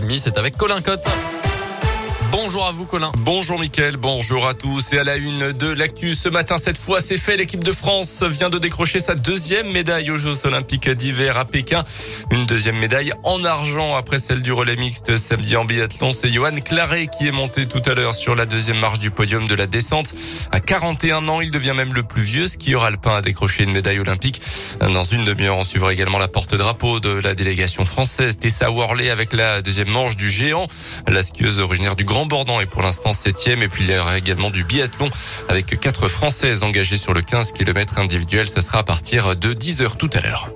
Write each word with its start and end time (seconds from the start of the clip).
6h30. 0.00 0.18
C'est 0.18 0.38
avec 0.38 0.56
Colin 0.56 0.80
Cotte. 0.80 1.08
Bonjour 2.32 2.64
à 2.64 2.70
vous 2.70 2.84
Colin. 2.84 3.10
Bonjour 3.18 3.58
Mickaël, 3.58 3.96
bonjour 3.96 4.46
à 4.46 4.54
tous. 4.54 4.92
Et 4.92 4.98
à 4.98 5.04
la 5.04 5.16
une 5.16 5.50
de 5.50 5.66
l'actu 5.66 6.14
ce 6.14 6.28
matin, 6.28 6.58
cette 6.58 6.78
fois 6.78 7.00
c'est 7.00 7.18
fait. 7.18 7.36
L'équipe 7.36 7.64
de 7.64 7.72
France 7.72 8.22
vient 8.22 8.50
de 8.50 8.58
décrocher 8.58 9.00
sa 9.00 9.16
deuxième 9.16 9.70
médaille 9.72 10.12
aux 10.12 10.16
Jeux 10.16 10.46
Olympiques 10.46 10.88
d'hiver 10.88 11.36
à 11.36 11.44
Pékin. 11.44 11.82
Une 12.30 12.46
deuxième 12.46 12.76
médaille 12.76 13.12
en 13.24 13.42
argent 13.42 13.96
après 13.96 14.20
celle 14.20 14.42
du 14.42 14.52
relais 14.52 14.76
mixte 14.76 15.16
samedi 15.16 15.56
en 15.56 15.64
biathlon. 15.64 16.12
C'est 16.12 16.28
Johan 16.28 16.54
Claret 16.64 17.08
qui 17.08 17.26
est 17.26 17.32
monté 17.32 17.66
tout 17.66 17.82
à 17.84 17.94
l'heure 17.94 18.14
sur 18.14 18.36
la 18.36 18.46
deuxième 18.46 18.78
marche 18.78 19.00
du 19.00 19.10
podium 19.10 19.48
de 19.48 19.54
la 19.56 19.66
descente. 19.66 20.14
À 20.52 20.60
41 20.60 21.26
ans, 21.26 21.40
il 21.40 21.50
devient 21.50 21.74
même 21.74 21.92
le 21.94 22.04
plus 22.04 22.22
vieux 22.22 22.46
skieur 22.46 22.84
alpin 22.84 23.16
à 23.16 23.22
décrocher 23.22 23.64
une 23.64 23.72
médaille 23.72 23.98
olympique. 23.98 24.40
Dans 24.80 25.04
une 25.04 25.24
demi-heure, 25.24 25.58
on 25.58 25.64
suivra 25.64 25.92
également 25.92 26.18
la 26.18 26.28
porte-drapeau 26.28 27.00
de 27.00 27.10
la 27.10 27.34
délégation 27.34 27.84
française, 27.84 28.38
Tessa 28.38 28.70
Worley 28.70 29.10
avec 29.10 29.32
la 29.32 29.62
deuxième 29.62 29.88
manche 29.88 30.16
du 30.16 30.28
géant. 30.28 30.68
La 31.08 31.24
skieuse 31.24 31.58
originaire 31.58 31.96
du 31.96 32.04
Grand 32.04 32.19
Bordant 32.26 32.60
est 32.60 32.66
pour 32.66 32.82
l'instant 32.82 33.12
septième. 33.12 33.62
Et 33.62 33.68
puis 33.68 33.84
il 33.84 33.90
y 33.90 33.98
aura 33.98 34.18
également 34.18 34.50
du 34.50 34.64
biathlon 34.64 35.10
avec 35.48 35.78
quatre 35.80 36.08
Françaises 36.08 36.62
engagées 36.62 36.98
sur 36.98 37.14
le 37.14 37.22
15 37.22 37.52
km 37.52 37.98
individuel. 37.98 38.48
Ça 38.48 38.62
sera 38.62 38.78
à 38.78 38.84
partir 38.84 39.36
de 39.36 39.52
10 39.52 39.82
heures 39.82 39.96
tout 39.96 40.10
à 40.12 40.20
l'heure. 40.20 40.50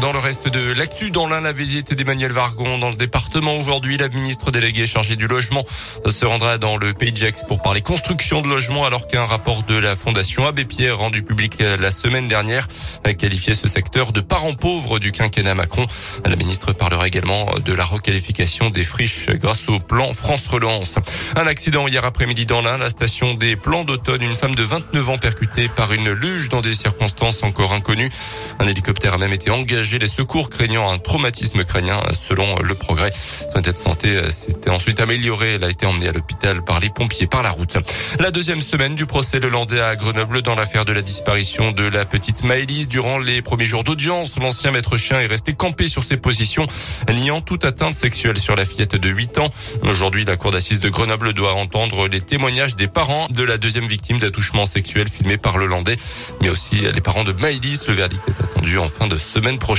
Dans 0.00 0.12
le 0.12 0.18
reste 0.18 0.48
de 0.48 0.72
l'actu, 0.72 1.10
dans 1.10 1.26
l'un, 1.26 1.40
la 1.40 1.52
visite 1.52 1.94
d'Emmanuel 1.94 2.30
Vargon 2.30 2.76
dans 2.76 2.90
le 2.90 2.96
département. 2.96 3.54
Aujourd'hui, 3.54 3.96
la 3.96 4.10
ministre 4.10 4.50
déléguée 4.50 4.86
chargée 4.86 5.16
du 5.16 5.26
logement 5.26 5.64
se 6.04 6.26
rendra 6.26 6.58
dans 6.58 6.76
le 6.76 6.92
Pays 6.92 7.12
de 7.12 7.16
Gex 7.16 7.44
pour 7.44 7.62
parler 7.62 7.80
construction 7.80 8.42
de 8.42 8.48
logements 8.48 8.84
alors 8.84 9.08
qu'un 9.08 9.24
rapport 9.24 9.62
de 9.62 9.74
la 9.74 9.96
Fondation 9.96 10.46
Abbé 10.46 10.66
Pierre 10.66 10.98
rendu 10.98 11.22
public 11.22 11.54
la 11.60 11.90
semaine 11.90 12.28
dernière 12.28 12.68
a 13.04 13.14
qualifié 13.14 13.54
ce 13.54 13.68
secteur 13.68 14.12
de 14.12 14.20
parent 14.20 14.52
pauvre 14.52 14.98
du 14.98 15.12
quinquennat 15.12 15.54
Macron. 15.54 15.86
La 16.26 16.36
ministre 16.36 16.74
parlera 16.74 17.06
également 17.06 17.46
de 17.64 17.72
la 17.72 17.84
requalification 17.84 18.68
des 18.68 18.84
friches 18.84 19.30
grâce 19.30 19.66
au 19.70 19.78
plan 19.78 20.12
France 20.12 20.46
Relance. 20.48 20.98
Un 21.36 21.46
accident 21.46 21.88
hier 21.88 22.04
après-midi 22.04 22.44
dans 22.44 22.60
l'Ain, 22.60 22.76
la 22.76 22.90
station 22.90 23.32
des 23.32 23.56
plans 23.56 23.84
d'automne. 23.84 24.22
Une 24.22 24.36
femme 24.36 24.54
de 24.54 24.62
29 24.62 25.08
ans 25.08 25.18
percutée 25.18 25.70
par 25.70 25.94
une 25.94 26.12
luge 26.12 26.50
dans 26.50 26.60
des 26.60 26.74
circonstances 26.74 27.42
encore 27.44 27.72
inconnues. 27.72 28.10
Un 28.58 28.66
hélicoptère 28.66 29.14
a 29.14 29.18
même 29.18 29.32
été 29.32 29.50
engagé 29.50 29.85
secours 30.16 30.50
craignant 30.50 30.90
un 30.90 30.98
traumatisme 30.98 31.64
crânien. 31.64 32.00
Selon 32.12 32.58
le 32.60 32.74
progrès, 32.74 33.10
son 33.52 33.60
état 33.60 33.76
santé 33.76 34.30
s'était 34.30 34.70
ensuite 34.70 35.00
amélioré. 35.00 35.54
Elle 35.54 35.64
a 35.64 35.70
été 35.70 35.86
emmenée 35.86 36.08
à 36.08 36.12
l'hôpital 36.12 36.64
par 36.64 36.80
les 36.80 36.90
pompiers 36.90 37.26
par 37.26 37.42
la 37.42 37.50
route. 37.50 37.78
La 38.18 38.30
deuxième 38.30 38.60
semaine 38.60 38.94
du 38.94 39.06
procès 39.06 39.40
de 39.40 39.46
Landais 39.46 39.80
à 39.80 39.94
Grenoble 39.94 40.42
dans 40.42 40.54
l'affaire 40.54 40.84
de 40.84 40.92
la 40.92 41.02
disparition 41.02 41.72
de 41.72 41.84
la 41.84 42.04
petite 42.04 42.44
Maëlys. 42.44 42.88
Durant 42.88 43.18
les 43.18 43.42
premiers 43.42 43.66
jours 43.66 43.84
d'audience, 43.84 44.32
l'ancien 44.40 44.70
maître 44.70 44.96
chien 44.96 45.20
est 45.20 45.26
resté 45.26 45.52
campé 45.52 45.88
sur 45.88 46.04
ses 46.04 46.16
positions, 46.16 46.66
niant 47.12 47.40
toute 47.40 47.64
atteinte 47.64 47.94
sexuelle 47.94 48.38
sur 48.38 48.56
la 48.56 48.64
fillette 48.64 48.96
de 48.96 49.08
8 49.08 49.38
ans. 49.38 49.50
Aujourd'hui, 49.82 50.24
la 50.24 50.36
cour 50.36 50.50
d'assises 50.50 50.80
de 50.80 50.88
Grenoble 50.88 51.32
doit 51.32 51.54
entendre 51.54 52.08
les 52.08 52.20
témoignages 52.20 52.76
des 52.76 52.88
parents 52.88 53.28
de 53.30 53.42
la 53.42 53.58
deuxième 53.58 53.86
victime 53.86 54.18
d'attouchement 54.18 54.66
sexuel 54.66 55.08
filmé 55.08 55.36
par 55.36 55.58
le 55.58 55.66
Landais, 55.66 55.96
mais 56.40 56.50
aussi 56.50 56.76
les 56.80 57.00
parents 57.00 57.24
de 57.24 57.32
Maëlys. 57.32 57.86
Le 57.86 57.94
verdict 57.94 58.22
est 58.28 58.42
attendu 58.42 58.78
en 58.78 58.88
fin 58.88 59.06
de 59.06 59.18
semaine 59.18 59.58
prochaine. 59.58 59.75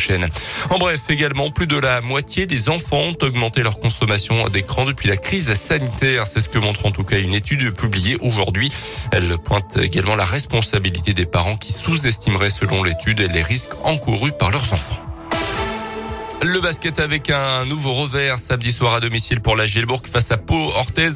En 0.70 0.78
bref, 0.78 1.02
également, 1.09 1.52
plus 1.52 1.67
de 1.67 1.78
la 1.78 2.02
moitié 2.02 2.45
des 2.45 2.70
enfants 2.70 2.98
ont 2.98 3.17
augmenté 3.22 3.64
leur 3.64 3.80
consommation 3.80 4.48
d'écran 4.50 4.86
depuis 4.86 5.09
la 5.09 5.17
crise 5.17 5.53
sanitaire. 5.53 6.26
C'est 6.28 6.42
ce 6.42 6.50
que 6.50 6.59
montre 6.59 6.86
en 6.86 6.92
tout 6.92 7.03
cas 7.03 7.20
une 7.20 7.34
étude 7.34 7.72
publiée 7.72 8.18
aujourd'hui. 8.22 8.72
Elle 9.12 9.38
pointe 9.38 9.78
également 9.78 10.16
la 10.16 10.25
responsabilité 10.25 11.14
des 11.14 11.25
parents 11.25 11.58
qui 11.58 11.73
sous-estimeraient 11.73 12.50
selon 12.50 12.84
l'étude 12.84 13.20
les 13.20 13.42
risques 13.42 13.73
encourus 13.84 14.31
par 14.31 14.52
leurs 14.52 14.73
enfants. 14.73 14.98
Le 16.44 16.62
basket 16.62 17.00
avec 17.00 17.32
un 17.32 17.66
nouveau 17.66 17.94
revers 17.94 18.38
samedi 18.38 18.72
soir 18.72 18.94
à 18.94 19.00
domicile 19.00 19.42
pour 19.42 19.56
la 19.56 19.66
Gilbourg 19.66 20.04
face 20.06 20.32
à 20.32 20.38
Pau 20.38 20.72
Orthez. 20.76 21.10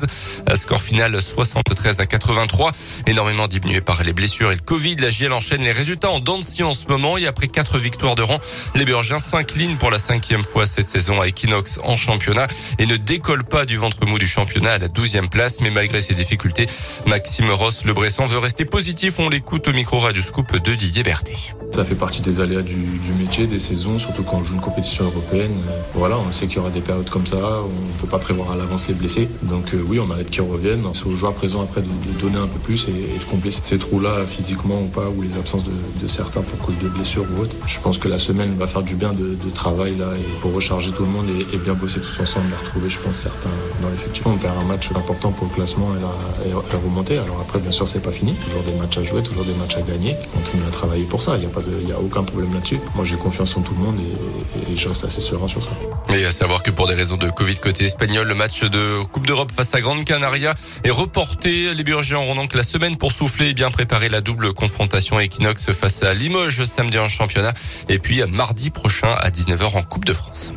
Score 0.56 0.82
final 0.82 1.22
73 1.22 2.00
à 2.00 2.08
83. 2.08 2.72
Énormément 3.06 3.48
diminué 3.48 3.82
par 3.82 4.04
les 4.04 4.14
blessures 4.14 4.52
et 4.52 4.56
le 4.56 4.62
Covid. 4.62 4.96
La 4.96 5.12
GL 5.12 5.31
enchaîne 5.31 5.62
les 5.62 5.72
résultats 5.72 6.10
en 6.10 6.20
Dancy 6.20 6.64
en 6.64 6.74
ce 6.74 6.88
moment 6.88 7.20
et 7.20 7.28
après 7.28 7.50
quatre 7.50 7.78
victoires 7.78 8.16
de 8.16 8.24
rang, 8.24 8.40
les 8.74 8.84
Burgiens 8.84 9.20
s'inclinent 9.20 9.78
pour 9.78 9.92
la 9.92 10.00
cinquième 10.00 10.44
fois 10.44 10.66
cette 10.66 10.90
saison 10.90 11.22
à 11.22 11.28
Equinox 11.28 11.80
en 11.84 11.98
championnat 11.98 12.48
et 12.80 12.88
ne 12.88 12.98
décolle 12.98 13.44
pas 13.44 13.68
du 13.68 13.78
ventre 13.78 14.08
mou 14.08 14.18
du 14.18 14.28
championnat 14.28 14.74
à 14.74 14.78
la 14.80 14.88
douzième 14.88 15.30
place. 15.30 15.62
Mais 15.62 15.70
malgré 15.70 16.02
ces 16.02 16.16
difficultés, 16.16 16.66
Maxime 17.06 17.52
Ross, 17.52 17.86
le 17.86 17.94
Bressan, 17.94 18.26
veut 18.26 18.40
rester 18.40 18.66
positif. 18.66 19.20
On 19.20 19.30
l'écoute 19.30 19.68
au 19.68 19.74
micro 19.74 20.00
Radio 20.00 20.24
Scoop 20.24 20.52
de 20.64 20.74
Didier 20.74 21.04
Berthet. 21.04 21.54
Ça 21.76 21.86
fait 21.86 21.96
partie 21.96 22.22
des 22.22 22.40
aléas 22.40 22.64
du 22.64 22.76
métier, 23.20 23.46
des 23.46 23.60
saisons, 23.60 24.00
surtout 24.00 24.24
quand 24.24 24.38
on 24.38 24.44
joue 24.44 24.56
une 24.56 24.62
compétition 24.62 25.11
européenne. 25.14 25.54
Voilà, 25.94 26.18
on 26.18 26.32
sait 26.32 26.48
qu'il 26.48 26.58
y 26.58 26.60
aura 26.60 26.70
des 26.70 26.82
périodes 26.82 27.10
comme 27.10 27.26
ça, 27.26 27.38
on 27.38 27.68
ne 27.68 28.02
peut 28.02 28.08
pas 28.08 28.20
prévoir 28.20 28.52
à 28.52 28.56
l'avance 28.56 28.88
les 28.88 28.94
blessés. 28.94 29.30
Donc 29.44 29.74
euh, 29.74 29.84
oui, 29.88 30.00
on 30.00 30.10
a 30.12 30.16
hâte 30.16 30.30
qu'ils 30.30 30.42
reviennent. 30.42 30.84
C'est 30.94 31.08
aux 31.08 31.16
joueurs 31.16 31.34
présents 31.34 31.62
après 31.62 31.82
de, 31.82 31.88
donner 32.20 32.38
un 32.38 32.48
peu 32.48 32.60
plus 32.60 32.88
et, 32.88 33.20
de 33.20 33.24
combler 33.30 33.52
ces 33.52 33.78
trous-là 33.78 34.26
physiquement 34.28 34.82
ou 34.82 34.88
pas, 34.88 35.08
ou 35.16 35.22
les 35.22 35.38
absences 35.38 35.64
de, 35.64 36.08
certains 36.08 36.42
pour 36.42 36.60
cause 36.66 36.78
de 36.80 36.90
blessures 36.90 37.26
ou 37.36 37.42
autre. 37.42 37.56
Je 37.66 37.80
pense 37.80 37.98
que 37.98 38.08
la 38.08 38.20
semaine 38.20 38.56
va 38.58 38.68
faire 38.68 38.84
du 38.84 38.96
bien 38.96 39.14
de, 39.14 39.38
travail 39.54 39.96
là 39.98 40.08
et 40.16 40.40
pour 40.40 40.54
recharger 40.54 40.92
tout 40.92 41.04
le 41.04 41.10
monde 41.10 41.26
et, 41.54 41.58
bien 41.58 41.74
bosser 41.74 42.00
tous 42.00 42.20
ensemble 42.20 42.48
et 42.52 42.66
retrouver, 42.66 42.90
je 42.90 43.00
pense, 43.00 43.20
certains 43.20 43.50
dans 43.82 43.90
l'effectif. 43.90 44.26
On 44.26 44.36
perd 44.38 44.58
un 44.58 44.64
match 44.66 44.90
important 44.96 45.32
pour 45.32 45.48
le 45.48 45.54
classement 45.54 45.90
et 45.96 46.02
la, 46.02 46.50
et 46.50 46.78
remontée. 46.84 47.18
Alors 47.18 47.40
après, 47.42 47.60
bien 47.60 47.72
sûr, 47.72 47.88
c'est 47.88 48.00
pas 48.00 48.12
fini. 48.12 48.34
Toujours 48.34 48.64
des 48.64 48.74
matchs 48.74 48.98
à 48.98 49.04
jouer, 49.04 49.22
toujours 49.22 49.46
des 49.46 49.54
matchs 49.54 49.76
à 49.76 49.82
gagner. 49.82 50.16
On 50.34 50.40
continue 50.40 50.64
à 50.68 50.72
travailler 50.72 51.04
pour 51.04 51.22
ça. 51.22 51.38
Il 51.38 51.86
n'y 51.86 51.92
a 51.92 51.96
a 51.96 52.00
aucun 52.00 52.24
problème 52.24 52.54
là-dessus. 52.54 52.80
Moi, 52.96 53.06
j'ai 53.06 53.16
confiance 53.16 53.56
en 53.58 53.62
tout 53.62 53.74
le 53.74 53.84
monde 53.84 53.98
et, 54.00 54.61
je 54.76 54.88
reste 54.88 55.04
assez 55.04 55.22
sur 55.22 55.40
ça. 55.50 56.16
Et 56.16 56.26
à 56.26 56.32
savoir 56.32 56.64
que 56.64 56.72
pour 56.72 56.88
des 56.88 56.94
raisons 56.94 57.18
de 57.18 57.30
Covid 57.30 57.56
côté 57.56 57.86
espagnol, 57.86 58.28
le 58.28 58.36
match 58.36 58.64
de 58.64 59.04
Coupe 59.12 59.28
d'Europe 59.28 59.52
face 59.52 59.74
à 59.76 59.82
Grande 59.82 60.04
Canaria 60.04 60.56
est 60.84 60.92
reporté. 60.92 61.74
Les 61.74 61.84
Burgiens 61.84 62.20
auront 62.20 62.36
donc 62.36 62.54
la 62.54 62.64
semaine 62.64 62.98
pour 62.98 63.12
souffler 63.12 63.50
et 63.50 63.54
bien 63.54 63.72
préparer 63.72 64.10
la 64.10 64.22
double 64.22 64.54
confrontation 64.54 65.20
Equinox 65.20 65.72
face 65.72 66.04
à 66.04 66.14
Limoges 66.14 66.66
samedi 66.66 67.00
en 67.00 67.08
championnat 67.08 67.54
et 67.90 68.00
puis 68.00 68.22
mardi 68.26 68.70
prochain 68.70 69.12
à 69.20 69.30
19h 69.30 69.78
en 69.78 69.84
Coupe 69.84 70.06
de 70.06 70.14
France. 70.14 70.54